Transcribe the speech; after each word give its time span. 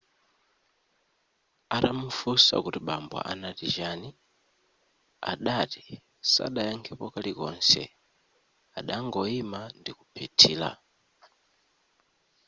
atamufunsa 1.75 2.53
kuti 2.63 2.79
bambo 2.87 3.17
anati 3.31 3.65
chani 3.75 4.09
adati 5.31 5.81
sadayakhepo 6.33 7.05
kalikonse 7.13 7.83
adangoima 8.79 9.59
ndikuphethira 9.79 10.69